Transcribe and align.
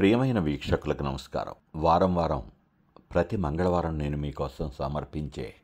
ప్రియమైన 0.00 0.38
వీక్షకులకు 0.38 1.02
నమస్కారం. 1.02 1.54
వారం 1.76 2.14
వారం 2.14 2.50
ప్రతి 3.14 3.36
మంగళవారం 3.36 3.98
నేను 3.98 4.16
మీకోసం 4.16 4.70
సమర్పించే 4.78 5.54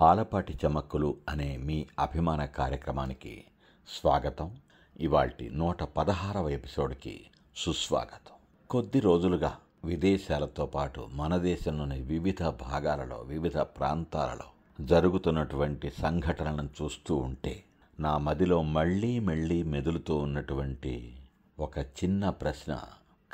ఆలపాటి 0.00 0.58
చమక్కులు 0.66 1.16
అనే 1.28 1.56
మీ 1.56 1.86
అభిమాన 1.98 2.44
కార్యక్రమానికి 2.44 3.44
స్వాగతం. 4.00 4.56
ఇవాల్టి 5.00 5.50
నూట 5.50 5.82
పదహారవ 5.82 6.48
ఎపిసోడ్కి 6.48 7.24
సుస్వాగతం. 7.56 8.32
కొద్ది 8.70 9.00
రోజులుగా 9.00 9.56
విదేశాలతో 9.84 10.66
పాటు 10.66 11.08
మన 11.12 11.36
దేశంలోని 11.36 12.00
వివిధ 12.00 12.42
భాగాలలో 12.42 13.16
వివిధ 13.16 13.58
ప్రాంతాలలో 13.58 14.84
జరుగుతున్నటువంటి 14.84 15.90
సంఘటనలను 15.90 16.68
చూస్తూ 16.82 17.16
ఉంటే 17.16 17.64
నా 18.00 18.18
మదిలో 18.18 18.62
మళ్ళీ 18.62 19.18
మళ్ళీ 19.18 19.62
మెదులుతూ 19.62 20.16
ఉన్నటువంటి 20.16 21.16
ఒక 21.58 21.78
చిన్న 21.78 22.28
ప్రశ్న 22.28 22.80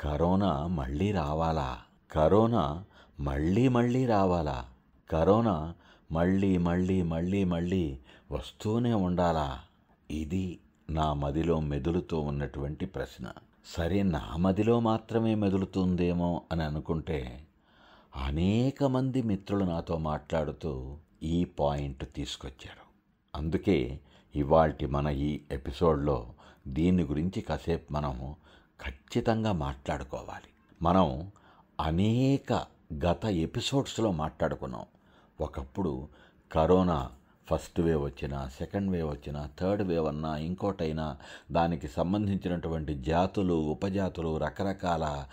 కరోనా 0.01 0.67
మళ్ళీ 0.67 1.11
రావాలా? 1.11 1.77
కరోనా 2.11 2.83
మళ్ళీ 3.19 3.67
మళ్ళీ 3.67 4.05
రావాలా? 4.05 4.65
కరోనా 5.09 5.73
మళ్ళీ 6.11 6.57
మళ్ళీ 6.57 7.01
మళ్ళీ 7.01 7.43
మళ్ళీ 7.43 7.99
వస్తూనే 8.31 8.93
ఉండాలా? 8.93 9.59
ఇది 10.11 10.59
నా 10.89 11.13
మదిలో 11.13 11.59
మెదులుతూ 11.59 12.19
ఉన్నటువంటి 12.19 12.85
ప్రశ్న. 12.85 13.31
సరే 13.65 14.03
నా 14.03 14.37
మదిలో 14.37 14.79
మాత్రమే 14.79 15.35
మెదులుతుందేమో 15.35 16.41
అని 16.51 16.63
అనుకుంటే 16.63 17.47
అనేక 18.15 18.83
మంది 18.83 19.21
మిత్రులు 19.21 19.65
నాతో 19.65 19.97
మాట్లాడుతూ 19.97 20.97
ఈ 21.23 21.43
పాయింట్ 21.43 22.13
తీసుకొచ్చారు. 22.15 22.85
అందుకే 23.37 23.99
ఇవాల్టి 24.35 24.85
మన 24.85 25.07
ఈ 25.07 25.39
ఎపిసోడ్లో 25.51 26.33
దీని 26.67 27.03
గురించి 27.03 27.41
కాసేపు 27.41 27.93
మనం 27.93 28.35
ఖచ్చితంగా 28.85 29.51
మాట్లాడుకోవాలి. 29.51 30.49
మనం 30.81 31.31
అనేక 31.79 32.65
గత 33.05 33.25
ఎపిసోడ్స్లో 33.25 34.11
మాట్లాడుకున్నాం. 34.11 34.85
ఒకప్పుడు 35.41 36.07
కరోనా 36.51 37.11
ఫస్ట్ 37.51 37.79
వేవ్ 37.79 38.03
వచ్చినా 38.03 38.47
సెకండ్ 38.47 38.91
వేవ్ 38.91 39.09
వచ్చినా 39.09 39.49
థర్డ్ 39.59 39.83
వేవ్ 39.83 40.07
అన్నా 40.07 40.37
ఇంకోటైనా 40.37 41.17
దానికి 41.51 41.87
సంబంధించినటువంటి 41.87 42.93
జాతులు 42.93 43.53
ఉపజాతులు 43.53 44.37
రకరకాల 44.37 45.25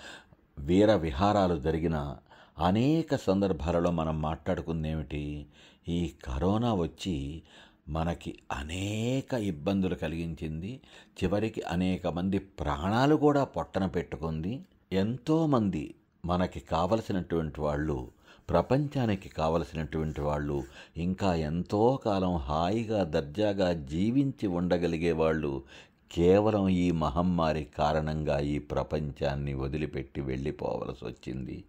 వీర 0.58 0.94
విహారాలు 0.94 1.60
జరిగిన 1.60 2.16
అనేక 2.58 3.16
సందర్భాలలో 3.16 3.90
మనం 3.90 4.22
మాట్లాడుకుందేమిటి? 4.22 5.46
ఈ 5.88 6.14
కరోనా 6.24 6.74
వచ్చి 6.74 7.42
మనకి 7.88 8.38
అనేక 8.52 9.34
ఇబ్బందులు 9.34 9.94
కలిగించింది. 9.94 10.80
చివరికి 11.18 11.62
అనేక 11.62 12.06
మంది 12.06 12.38
ప్రాణాలు 12.38 13.14
కూడా 13.16 13.44
పొట్టన 13.44 13.86
పెట్టుకుంది. 13.86 14.60
ఎంతోమంది 14.92 15.94
మనకి 16.24 16.60
కావలసినటువంటి 16.60 17.60
వాళ్ళు 17.60 18.08
ప్రపంచానికి 18.48 19.28
కావలసినటువంటి 19.28 20.20
వాళ్ళు 20.20 20.64
ఇంకా 20.96 21.34
ఎంతో 21.34 21.98
కాలం 22.06 22.36
హాయిగా 22.36 23.04
దర్జాగా 23.04 23.72
జీవించి 23.72 24.46
ఉండగలిగే 24.46 25.12
వాళ్ళు 25.12 25.62
కేవలం 26.12 26.68
ఈ 26.68 26.90
మహమ్మారి 26.90 27.64
కారణంగా 27.64 28.38
ఈ 28.38 28.58
ప్రపంచాన్ని 28.58 29.54
వదిలిపెట్టి 29.54 30.20
వెళ్ళిపోవలసి 30.20 31.04
వచ్చింది 31.04 31.64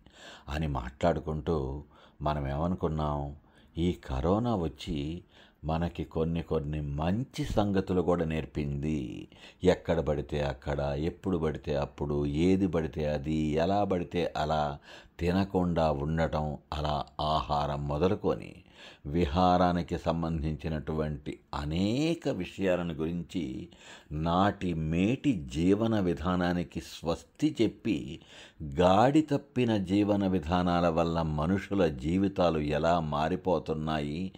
అని 0.49 0.67
మాట్లాడుకుంటూ 0.67 1.83
మనం 2.21 2.47
ఏమనుకున్నాం 2.47 3.35
ఈ 3.77 3.91
కరోనా 3.91 4.55
వచ్చి 4.55 5.23
మనకి 5.63 6.03
కొన్ని 6.03 6.41
కొన్ని 6.41 6.81
మంచి 6.81 7.45
సంగతులు 7.45 8.01
కూడా 8.01 8.25
నేర్పింది. 8.25 9.27
ఎక్కడ 9.63 9.99
పడితే 9.99 10.41
అక్కడ 10.41 10.79
ఎప్పుడు 10.81 11.37
పడితే 11.37 11.75
అప్పుడు 11.75 12.25
ఏది 12.25 12.67
పడితే 12.67 13.05
అది 13.05 13.35
ఎలా 13.35 13.83
పడితే 13.83 14.33
అలా 14.37 14.77
తినకుండా 15.19 15.91
ఉండటం 15.91 16.57
అలా 16.73 17.05
ఆహారం 17.21 17.87
మొదలుకొని 17.87 18.63
విహారానికి 19.05 19.97
సంబంధించినటువంటి 19.97 21.39
అనేక 21.53 22.29
విషయాలను 22.29 22.93
గురించి 22.93 23.69
నాటి 24.11 24.73
మేటి 24.73 25.33
జీవన 25.33 25.99
విధానానికి 25.99 26.81
స్వస్తి 26.81 27.55
చెప్పి 27.61 28.19
గాడి 28.63 29.21
తప్పిన 29.21 29.77
జీవన 29.77 30.27
విధానాల 30.27 30.87
వల్ల 30.87 31.21
మనుషుల 31.21 31.87
జీవితాలు 31.87 32.59
ఎలా 32.59 32.99
మారిపోతున్నాయి 32.99 34.31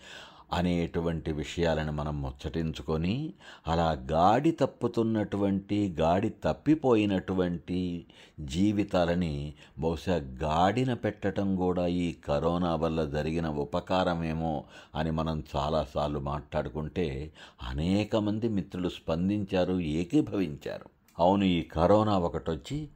అనేటువంటి 0.54 1.32
విషయాలను 1.32 1.92
మనం 1.92 2.22
ముచ్చటించుకొని 2.22 3.34
అలా 3.68 3.92
గాడి 3.92 4.52
తప్పుతున్నటువంటి 4.52 5.96
గాడి 6.00 6.30
తప్పిపోయినటువంటి 6.30 8.06
జీవితాలని 8.40 9.54
బహుశా 9.80 10.16
గాడిన 10.16 10.94
పెట్టడం 10.94 11.56
కూడా 11.56 11.88
ఈ 11.88 12.16
కరోనా 12.28 12.76
వల్ల 12.76 13.06
జరిగిన 13.06 13.48
ఉపకారమేమో 13.48 14.64
అని 14.96 15.12
మనం 15.12 15.44
చాలాసార్లు 15.56 16.20
మాట్లాడుకుంటే 16.20 17.32
అనేక 17.68 18.16
మంది 18.16 18.48
మిత్రులు 18.48 18.90
స్పందించారు 18.90 19.80
ఏకీభవించారు. 19.80 20.86
అవును 21.20 21.44
ఈ 21.44 21.62
కరోనా 21.62 22.18
ఒకటొచ్చి 22.18 22.90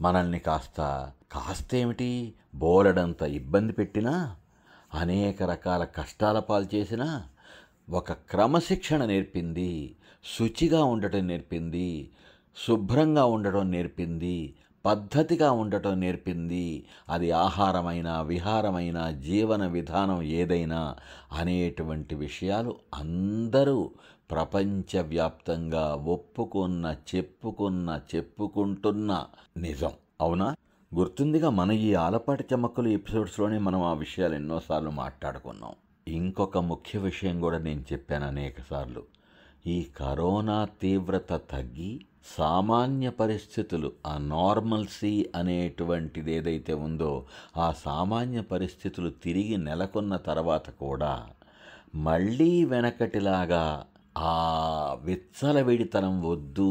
మనల్ని 0.00 0.38
కాస్త 0.38 0.80
కాస్తేమిటి 1.32 2.32
బోలెడంత 2.54 3.22
ఇబ్బంది 3.22 3.72
పెట్టినా 3.72 4.36
అనేక 4.94 5.42
రకాల 5.42 5.84
కష్టాల 5.84 6.38
పాలు 6.38 6.74
చేసినా 6.74 7.24
ఒక 7.90 8.12
క్రమశిక్షణ 8.12 9.04
నేర్పింది 9.04 9.96
శుచిగా 10.38 10.84
ఉండటం 10.84 11.26
నేర్పింది 11.26 12.10
శుభ్రంగా 12.66 13.24
ఉండటం 13.24 13.70
నేర్పింది 13.70 14.54
పద్ధతిగా 14.86 15.52
ఉండటం 15.52 16.00
నేర్పింది. 16.00 16.86
అది 17.08 17.30
ఆహారమైన 17.30 18.20
విహారమైన 18.20 19.10
జీవన 19.10 19.66
విధానం 19.66 20.22
ఏదైనా 20.22 20.96
అనేటువంటి 21.32 22.14
విషయాలు 22.14 22.76
అందరూ 22.94 23.90
ప్రపంచవ్యాప్తంగా 24.30 25.94
ఒప్పుకున్న 25.94 26.96
చెప్పుకున్న 27.14 28.00
చెప్పుకుంటున్న 28.14 29.26
నిజం. 29.56 29.92
అవునా? 30.20 30.54
గుర్తుందిగా 30.92 31.50
మన 31.50 31.72
ఈ 31.72 31.94
ఆలపాటి 31.94 32.44
చెమ్మక్కలు 32.52 32.88
ఎపిసోడ్స్లోనే 32.88 33.58
మనం 33.58 33.82
ఆ 33.82 33.92
విషయాలు 33.92 34.34
ఎన్నోసార్లు 34.34 34.90
మాట్లాడుకున్నాం. 34.90 35.74
ఇంకొక 36.08 36.58
ముఖ్య 36.58 36.98
విషయం 36.98 37.40
కూడా 37.40 37.58
నేను 37.58 37.84
చెప్పాను 37.92 38.26
అనేకసార్లు 38.26 39.02
ఈ 39.66 39.86
కరోనా 39.96 40.64
తీవ్రత 40.82 41.32
తగ్గి 41.50 41.90
సామాన్య 42.36 43.10
పరిస్థితులు 43.10 43.92
ఆ 44.06 44.18
నార్మల్సీ 44.28 45.28
అనేటువంటిది 45.36 46.32
ఏదైతే 46.32 46.74
ఉందో 46.74 47.12
ఆ 47.56 47.72
సామాన్య 47.84 48.40
పరిస్థితులు 48.40 49.10
తిరిగి 49.10 49.56
నెలకొన్న 49.58 50.16
తర్వాత 50.16 50.70
కూడా 50.70 51.12
మళ్ళీ 51.94 52.64
వెనకటిలాగా 52.64 53.64
ఆ 54.24 54.34
విచ్చలవిడితనం 55.04 56.22
వద్దు 56.22 56.70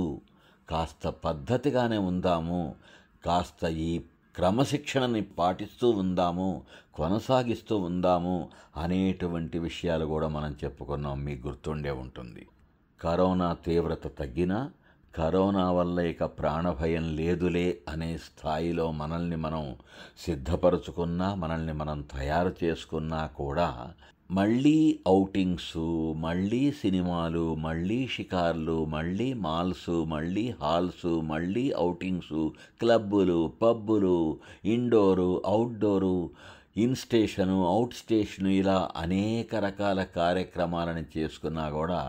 కాస్త 0.69 1.09
పద్ధతిగానే 1.25 1.97
ఉందాము 1.97 2.61
కాస్త 3.27 3.65
ఈ 3.65 3.99
క్రమశిక్షణని 4.35 5.21
పాటిస్తూ 5.21 5.89
ఉందాము 5.89 6.61
కొనసాగిస్తూ 6.93 7.77
ఉందాము 7.77 8.49
అనేటువంటి 8.77 9.59
విషయాలు 9.59 10.05
కూడా 10.05 10.27
మనం 10.27 10.55
చెప్పుకున్నాం. 10.63 11.23
మీకు 11.23 11.47
గుర్తుండే 11.47 11.91
ఉంటుంది. 11.91 12.47
కరోనా 13.01 13.53
తీవ్రత 13.53 14.17
తగ్గినా 14.19 14.71
కరోనా 15.15 15.71
వల్ల 15.71 15.99
ఇక 15.99 16.23
ప్రాణభయం 16.23 17.15
లేదులే 17.15 17.77
అనే 17.89 18.17
స్థాయిలో 18.17 18.91
మనల్ని 18.91 19.35
మనం 19.35 19.75
సిద్ధపరచుకున్నా 20.19 21.35
మనల్ని 21.35 21.73
మనం 21.73 22.01
తయారు 22.01 22.55
చేసుకున్నా 22.63 23.25
కూడా 23.25 23.93
మళ్ళీ 24.29 24.77
ఔటింగ్స్ 25.09 25.73
మళ్ళీ 26.17 26.61
సినిమాలు 26.79 27.43
మళ్ళీ 27.57 27.99
షికార్లు 28.07 28.77
మళ్ళీ 28.85 29.27
మాల్స్ 29.43 29.89
మళ్ళీ 30.07 30.43
హాల్స్ 30.61 31.07
మళ్ళీ 31.29 31.65
ఔటింగ్స్ 31.79 32.35
క్లబ్బులు 32.79 33.39
పబ్బులు 33.61 34.17
indoor 34.65 35.29
outdoor 35.45 36.17
in 36.77 36.95
station 36.95 37.57
out 37.67 37.95
station 37.95 38.49
ఇలా 38.53 38.77
అనేక 38.95 39.55
రకాల 39.63 39.99
కార్యక్రమాలను 40.15 41.05
చేసుకున్నా 41.15 41.65
కూడా 41.69 42.01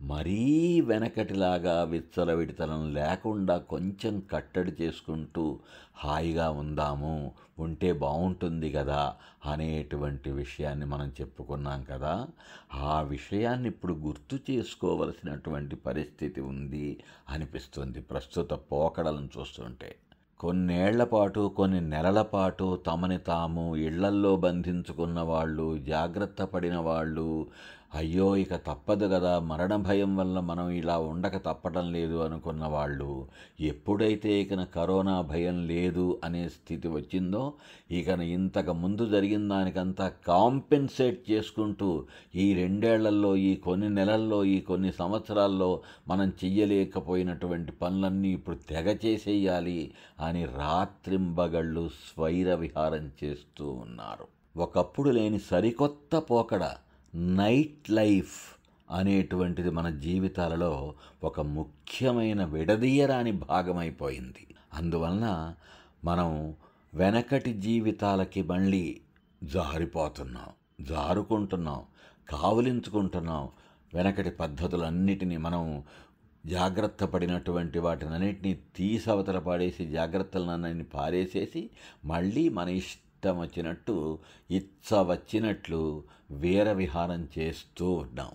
మరీ 0.00 0.80
వెనకటిలాగా 0.80 1.82
విచ్చలవిడితనం 1.82 2.94
లేకుండా 2.94 3.58
కొంచెం 3.58 4.22
కట్టడి 4.32 4.72
చేసుకుంటూ 4.80 5.58
హాయిగా 5.96 6.50
ఉందాము 6.50 7.32
ఉంటే 7.58 7.92
బాగుంటుంది 7.92 8.72
కదా 8.72 9.14
అనేటువంటి 9.46 10.30
విషయాన్ని 10.30 10.86
మనం 10.86 11.12
చెప్పుకున్నాం 11.20 11.86
కదా. 11.90 12.26
ఆ 12.74 13.00
విషయాన్ని 13.00 13.68
ఇప్పుడు 13.68 13.92
గుర్తు 13.92 14.38
చేసుకోవలసినటువంటి 14.50 15.76
పరిస్థితి 15.76 16.40
ఉంది 16.40 17.00
అనిపిస్తుంది 17.30 18.00
ప్రస్తుత 18.00 18.52
పోకడలను 18.52 19.28
చూస్తుంటే. 19.38 19.96
కొన్నేళ్ళ 20.40 21.04
పాటు 21.04 21.52
కొన్ని 21.56 21.80
నెలల 21.80 22.22
పాటు 22.22 22.76
తమని 22.76 23.18
తాము 23.18 23.76
ఇళ్ళల్లో 23.76 24.36
బంధించుకున్న 24.36 25.20
వాళ్ళు 25.20 25.78
జాగ్రత్త 25.78 26.42
పడిన 26.42 26.76
వాళ్ళు 26.76 27.46
అయ్యో 27.96 28.36
ఇక 28.36 28.54
తప్పదు 28.56 29.06
కదా 29.06 29.38
మరణ 29.38 29.76
భయం 29.76 30.16
వల్ల 30.16 30.40
మనం 30.40 30.70
ఇలా 30.70 30.98
ఉండక 30.98 31.36
తప్పటం 31.36 31.92
లేదు 31.92 32.16
అనుకున్న 32.16 32.64
వాళ్ళు. 32.66 33.26
ఎప్పుడైతే 33.60 34.40
ఇకన 34.40 34.64
కరోనా 34.64 35.20
భయం 35.20 35.66
లేదు 35.66 36.20
అనే 36.24 36.48
స్థితి 36.48 36.88
వచ్చిందో 36.88 37.52
ఇక 37.90 38.08
ఇంతకు 38.08 38.72
ముందు 38.72 39.06
జరిగిన 39.06 39.48
దానికంతా 39.48 40.08
కాంపెన్సేట్ 40.28 41.30
చేసుకుంటూ 41.30 42.06
ఈ 42.34 42.54
రెండేళ్ళలో 42.54 43.36
ఈ 43.36 43.56
కొన్ని 43.56 43.90
నెలల్లో 43.90 44.44
ఈ 44.44 44.60
కొన్ని 44.60 44.92
సంవత్సరాల్లో 44.92 45.70
మనం 46.08 46.32
చెయ్యలేకపోయినటువంటి 46.44 47.72
పనులన్నీ 47.72 48.28
ఇప్పుడు 48.28 48.56
తెగ 48.56 48.96
చేసేయాలి 49.04 49.90
అని 50.20 50.44
రాత్రింబగళ్ళు 50.44 51.88
స్వైర 51.88 52.54
విహారం 52.54 53.10
చేస్తూ 53.24 53.68
ఉన్నారు. 53.68 54.26
ఒకప్పుడు 54.56 55.10
లేని 55.10 55.38
సరికొత్త 55.38 56.16
పోకడ 56.18 56.64
నైట్ 57.16 57.90
లైఫ్ 57.90 58.54
అనేటువంటిది 58.90 59.70
మన 59.70 59.90
జీవితాలలో 59.90 60.94
ఒక 61.24 61.40
ముఖ్యమైన 61.40 62.44
విడదీయరాని 62.44 63.32
భాగమైపోయింది. 63.32 64.54
అందువలన 64.74 65.54
మనం 66.04 66.54
వెనకటి 66.94 67.52
జీవితాలకి 67.52 68.42
మళ్ళీ 68.42 69.00
జారిపోతున్నాం 69.44 70.48
జారుకుంటున్నాం 70.84 71.82
కావులించుకుంటున్నాం. 72.28 73.48
వెనకటి 73.94 74.30
పద్ధతులన్నిటినీ 74.30 75.36
మనం 75.36 75.82
జాగ్రత్త 76.46 77.04
పడినటువంటి 77.04 77.78
వాటినన్నింటినీ 77.78 78.58
తీసవతల 78.76 79.38
పాడేసి 79.38 79.86
జాగ్రత్తలన్నీ 79.86 80.84
పారేసేసి 80.84 81.70
మళ్ళీ 82.04 82.48
మన 82.48 82.68
ఇష్టం 82.68 83.05
వచ్చినట్టు 83.24 84.18
ఇచ్చ 84.50 85.02
వచ్చినట్లు 85.02 86.02
వీర 86.30 86.72
విహారం 86.72 87.28
చేస్తూ 87.38 87.92
ఉన్నాం. 87.92 88.32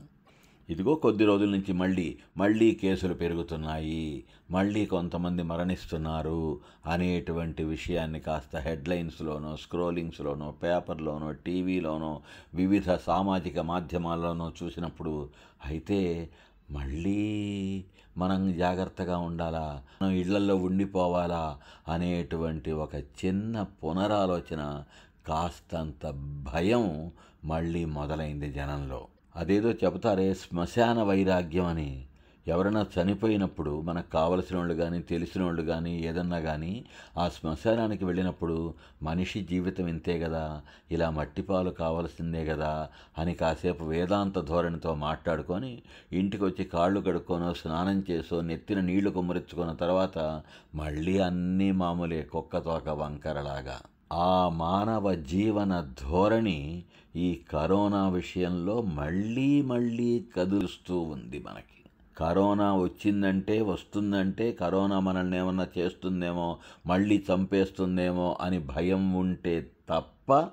ఇదిగో 0.70 0.96
కొద్ది 0.96 1.26
రోజుల 1.26 1.50
నుంచి 1.50 1.74
మళ్ళీ 1.74 2.18
మళ్ళీ 2.38 2.76
కేసులు 2.76 3.14
పెరుగుతున్నాయి 3.14 4.24
మళ్ళీ 4.52 4.86
కొంతమంది 4.86 5.44
మరణిస్తున్నారు 5.44 6.60
అనేటువంటి 6.86 7.64
విషయాన్ని 7.64 8.20
కాస్త 8.20 8.56
హెడ్లైన్స్లోనో 8.58 9.56
స్క్రోలింగ్స్లోనో 9.56 10.52
పేపర్లోనో 10.52 11.32
టీవీలోనో 11.32 12.22
వివిధ 12.54 12.92
సామాజిక 12.92 13.60
మాధ్యమాల్లోనో 13.60 14.54
చూసినప్పుడు 14.64 15.30
అయితే 15.66 16.30
మళ్ళీ 16.72 17.84
మనం 18.18 18.58
జాగ్రత్తగా 18.58 19.18
ఉండాలా? 19.18 19.82
మనం 20.02 20.12
ఇళ్ళలో 20.12 20.56
ఉండిపోవాలా? 20.56 21.58
అనేటువంటి 21.88 22.72
ఒక 22.72 22.96
చిన్న 22.96 23.62
పునరాలోచన 23.62 24.84
కాస్తంత 25.28 26.08
భయం 26.54 27.12
మళ్ళీ 27.46 27.86
మొదలైంది 27.86 28.52
జనంలో. 28.54 29.08
అదేదో 29.36 29.72
చెబుతారే 29.72 30.34
శ్మశాన 30.34 31.04
వైరాగ్యం 31.04 31.66
అని. 31.66 32.06
ఎవరైనా 32.48 32.86
చనిపోయినప్పుడు 32.96 33.82
మనకు 33.82 34.12
కావలసిన 34.12 34.58
వాళ్ళు 34.58 34.74
కానీ 34.74 35.02
తెలిసిన 35.02 35.44
వాళ్ళు 35.44 35.62
కానీ 35.62 36.00
ఏదన్నా 36.00 36.40
కానీ 36.40 36.86
ఆ 37.18 37.30
శ్మశానానికి 37.30 38.06
వెళ్ళినప్పుడు 38.06 38.74
మనిషి 39.04 39.42
జీవితం 39.42 39.88
ఇంతే 39.88 40.20
కదా 40.20 40.62
ఇలా 40.92 41.10
మట్టిపాలు 41.10 41.70
కావలసిందే 41.70 42.46
కదా 42.46 42.90
అని 43.18 43.34
కాసేపు 43.34 43.84
వేదాంత 43.84 44.40
ధోరణితో 44.40 44.96
మాట్లాడుకొని 44.96 45.82
ఇంటికి 46.12 46.44
వచ్చి 46.44 46.66
కాళ్ళు 46.66 47.02
కడుక్కోనో 47.02 47.54
స్నానం 47.54 48.04
చేసో 48.12 48.42
నెత్తిన 48.42 48.80
నీళ్ళు 48.80 49.10
కుమ్మరించుకున్న 49.10 49.72
తర్వాత 49.74 50.42
మళ్ళీ 50.76 51.18
అన్నీ 51.20 51.72
మామూలే 51.72 52.24
కుక్కతోక 52.24 52.90
వంకరలాగా. 52.90 53.80
ఆ 54.14 54.50
మానవ 54.50 55.14
జీవన 55.14 55.88
ధోరణి 56.02 56.84
ఈ 57.16 57.42
కరోనా 57.52 58.10
విషయంలో 58.10 58.82
మళ్ళీ 58.82 59.62
మళ్ళీ 59.62 60.26
కదులుస్తూ 60.38 61.00
ఉంది 61.00 61.40
మనకి. 61.40 61.81
కరోనా 62.18 62.76
వచ్చిందంటే 62.76 63.62
వస్తుందంటే 63.62 64.52
కరోనా 64.52 65.00
మనల్ని 65.00 65.38
ఏమన్నా 65.38 65.68
చేస్తుందేమో 65.78 66.58
మళ్ళీ 66.88 67.24
చంపేస్తుందేమో 67.34 68.38
అని 68.42 68.60
భయం 68.60 69.14
ఉంటే 69.14 69.72
తప్ప 69.90 70.50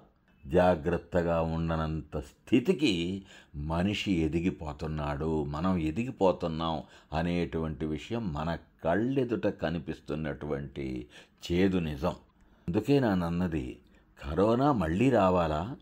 జాగ్రత్తగా 0.47 1.41
ఉండనంత 1.41 2.19
స్థితికి 2.19 3.23
మనిషి 3.55 4.13
ఎదిగిపోతున్నాడు 4.13 5.45
మనం 5.45 5.79
ఎదిగిపోతున్నాం 5.79 6.83
అనేటువంటి 7.13 7.87
విషయం 7.87 8.33
మన 8.33 8.59
కళ్ళెదుట 8.85 9.47
కనిపిస్తున్నటువంటి 9.47 11.07
చేదు 11.53 11.79
నిజం. 11.79 12.13
అందుకే 12.69 13.01
నాన్నది 13.01 13.79
కరోనా 14.23 14.73
మళ్ళీ 14.73 15.11
రావాలా? 15.11 15.77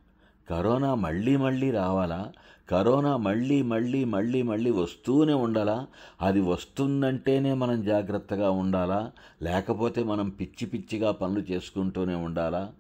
కరోనా 0.50 0.94
మళ్ళీ 0.94 1.36
మళ్ళీ 1.36 1.70
రావాలా? 1.70 2.32
కరోనా 2.70 3.16
మళ్ళీ 3.16 3.62
మళ్ళీ 3.62 4.04
మళ్ళీ 4.04 4.42
మళ్ళీ 4.42 4.70
వస్తూనే 4.70 5.32
ఉండాలా? 5.32 5.86
అది 6.22 6.40
వస్తుందంటేనే 6.40 7.52
మనం 7.52 7.84
జాగ్రత్తగా 7.84 8.50
ఉండాలా? 8.50 9.12
లేకపోతే 9.42 10.02
మనం 10.02 10.28
పిచ్చి 10.28 10.66
పిచ్చిగా 10.66 11.10
పనులు 11.10 11.40
చేసుకుంటూనే 11.40 12.14
ఉండాలా? 12.14 12.72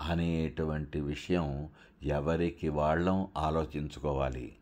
అనేటువంటి 0.00 1.00
విషయం 1.00 1.68
ఎవరికి 2.02 2.68
వాళ్ళం 2.68 3.26
ఆలోచించుకోవాలి. 3.36 4.52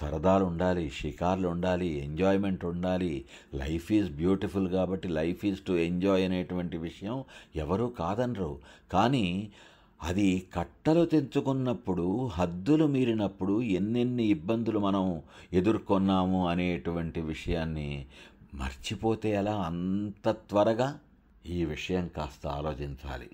సరదాలు 0.00 0.44
ఉండాలి 0.44 0.90
షికార్లు 0.90 1.48
ఉండాలి 1.48 1.86
ఎంజాయ్మెంట్ 1.86 2.64
ఉండాలి. 2.64 3.24
లైఫ్ 3.54 3.92
ఈజ్ 3.92 4.10
బ్యూటిఫుల్ 4.10 4.68
కాబట్టి 4.68 5.08
లైఫ్ 5.08 5.44
ఈజ్ 5.44 5.60
టు 5.60 5.72
ఎంజాయ్ 5.72 6.24
అనేటువంటి 6.24 6.76
విషయం 6.76 7.24
ఎవరూ 7.56 7.86
కాదనరు. 7.86 8.58
కానీ 8.92 9.52
అది 10.02 10.46
కట్టలు 10.54 11.04
తెంచుకున్నప్పుడు 11.04 12.26
హద్దులు 12.26 12.84
మీరినప్పుడు 12.84 13.62
ఎన్నెన్ని 13.62 14.24
ఇబ్బందులు 14.24 14.78
మనం 14.78 15.22
ఎదుర్కొన్నాము 15.52 16.48
అనేటువంటి 16.48 17.20
విషయాన్ని 17.20 18.06
మర్చిపోతే 18.54 19.30
ఎలా 19.30 19.56
అంత 19.56 20.30
త్వరగా 20.30 20.98
ఈ 21.46 21.64
విషయం 21.64 22.08
కాస్త 22.08 22.46
ఆలోచించాలి. 22.46 23.30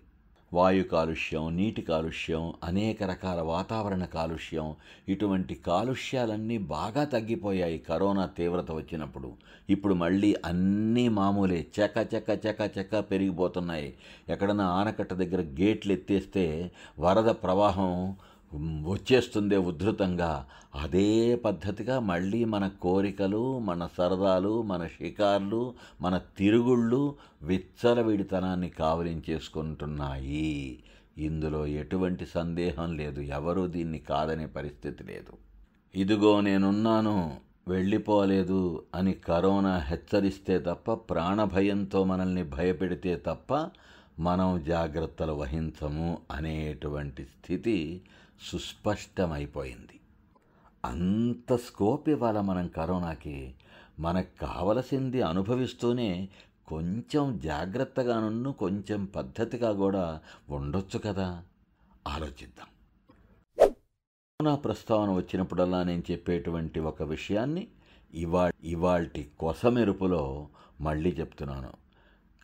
వాయు 0.54 0.82
కాలుష్యం 0.82 1.56
నీటి 1.56 1.82
కాలుష్యం 1.82 2.52
అనేక 2.64 3.02
రకాల 3.02 3.40
వాతావరణ 3.40 4.04
కాలుష్యం 4.04 4.74
ఇటువంటి 5.08 5.54
కాలుష్యాలన్నీ 5.54 6.58
బాగా 6.58 7.04
తగ్గిపోయాయి 7.04 7.78
కరోనా 7.78 8.26
తీవ్రత 8.26 8.72
వచ్చినప్పుడు. 8.72 9.32
ఇప్పుడు 9.70 9.94
మళ్ళీ 9.94 10.36
అన్నీ 10.44 11.08
మామూలే. 11.08 11.66
చెక్క 11.80 12.14
చెక్క 12.14 12.46
చెక్క 12.46 12.70
చెక్క 12.78 13.00
పెరిగిపోతున్నాయి. 13.00 13.94
ఎక్కడన్నా 14.28 14.64
ఆనకట్ట 14.64 15.12
దగ్గర 15.12 15.40
గేట్లు 15.40 15.92
ఎత్తేస్తే 15.92 16.70
వరద 16.98 17.30
ప్రవాహం 17.30 18.16
వచ్చేస్తుందే 18.60 19.56
ఉధృతంగా. 19.56 20.46
అదే 20.74 21.34
పద్ధతిగా 21.34 21.98
మళ్ళీ 21.98 22.44
మన 22.44 22.68
కోరికలు 22.68 23.58
మన 23.58 23.88
సరదాలు 23.98 24.62
మన 24.62 24.86
షికార్లు 24.86 25.74
మన 26.00 26.20
తిరుగుళ్ళు 26.38 27.14
విచ్చలవిడితనాన్ని 27.42 28.68
కావలించేసుకుంటున్నాయి. 28.68 30.82
ఇందులో 31.18 31.66
ఎటువంటి 31.66 32.26
సందేహం 32.26 32.96
లేదు. 32.96 33.20
ఎవరూ 33.20 33.66
దీన్ని 33.66 33.98
కాదనే 33.98 34.46
పరిస్థితి 34.46 35.04
లేదు. 35.04 35.32
ఇదిగో 35.94 36.40
నేనున్నాను 36.40 37.36
వెళ్ళిపోలేదు 37.68 38.82
అని 38.94 39.12
కరోనా 39.12 39.78
హెచ్చరిస్తే 39.78 40.58
తప్ప 40.58 40.92
ప్రాణభయంతో 40.92 42.04
మనల్ని 42.04 42.42
భయపెడితే 42.42 43.22
తప్ప 43.26 43.70
మనం 44.18 44.62
జాగ్రత్తలు 44.66 45.32
వహించము 45.32 46.18
అనేటువంటి 46.30 47.24
స్థితి 47.24 48.02
సుస్పష్టమైపోయింది. 48.42 50.00
అంత 50.84 51.56
స్కోప్ 51.56 52.08
ఇవాళ 52.08 52.40
మనం 52.40 52.68
కరోనాకి? 52.68 53.54
మనకు 53.98 54.40
కావలసింది 54.40 55.22
అనుభవిస్తూనే 55.22 56.28
కొంచెం 56.66 57.38
జాగ్రత్తగానున్ను 57.38 58.52
కొంచెం 58.52 59.04
పద్ధతిగా 59.04 59.72
కూడా 59.72 60.20
ఉండొచ్చు 60.50 60.98
కదా? 60.98 61.42
ఆలోచిద్దాం. 62.08 62.66
కరోనా 63.60 64.54
ప్రస్తావన 64.54 65.10
వచ్చినప్పుడల్లా 65.10 65.82
నేను 65.82 66.02
చెప్పేటువంటి 66.10 66.80
ఒక 66.80 67.02
విషయాన్ని 67.02 67.68
ఇవా 68.14 68.50
ఇవాల్టి 68.64 69.30
కొసమెరుపులో 69.38 70.48
మళ్ళీ 70.80 71.10
చెప్తున్నాను. 71.10 71.81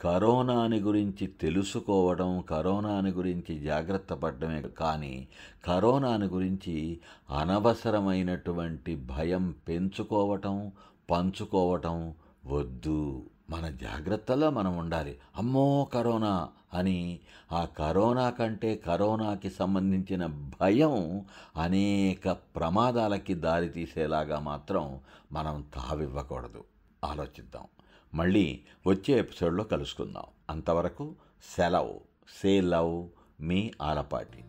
కరోనాని 0.03 0.81
గురించి 0.81 1.27
తెలుసుకోవడం 1.27 2.41
కరోనాని 2.41 3.11
గురించి 3.11 3.61
జాగ్రత్త 3.61 4.15
పడడమే 4.15 4.63
కానీ 4.63 5.29
కరోనాని 5.65 6.27
గురించి 6.27 7.01
అనవసరమైనటువంటి 7.31 8.97
భయం 8.97 9.55
పెంచుకోవటం 9.69 10.73
పంచుకోవటం 11.11 12.15
వద్దు. 12.47 13.23
మన 13.51 13.71
జాగ్రత్తలో 13.71 14.51
మనం 14.51 14.79
ఉండాలి. 14.79 15.19
అమ్మో 15.37 15.89
కరోనా 15.95 16.49
అని 16.75 17.19
ఆ 17.53 17.65
కరోనా 17.65 18.31
కంటే 18.31 18.77
కరోనాకి 18.77 19.51
సంబంధించిన 19.51 20.27
భయం 20.61 21.25
అనేక 21.57 22.31
ప్రమాదాలకి 22.31 23.35
దారితీసేలాగా 23.35 24.39
మాత్రం 24.39 25.01
మనం 25.33 25.65
తావివ్వకూడదు. 25.75 26.65
ఆలోచిద్దాం. 27.05 27.65
మళ్ళీ 28.15 28.61
వచ్చే 28.87 29.19
ఎపిసోడ్లో 29.19 29.65
కలుసుకుందాం. 29.65 30.23
అంతవరకు 30.51 31.15
సెలవు. 31.57 32.01
సే 32.43 32.61
లవ్ 32.61 33.09
మీ 33.41 33.73
ఆలపాటి. 33.83 34.45